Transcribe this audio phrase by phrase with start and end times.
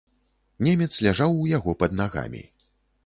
[0.67, 2.43] Немец ляжаў у яго пад нагамі.